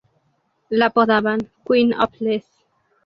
La 0.71 0.87
apodaban 0.87 1.41
"queen 1.63 1.93
of 1.93 2.09
less". 2.21 2.63